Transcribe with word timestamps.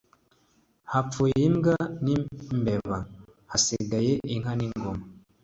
Hapfuye 0.91 1.35
imbwa 1.47 1.75
n'imbeba 2.03 2.97
Hasigaye 3.51 4.13
inka 4.33 4.53
n'ingoma 4.57 5.03